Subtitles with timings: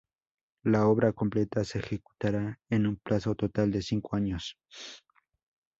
[0.63, 4.57] La obra completa se ejecutará en un plazo total de cinco años.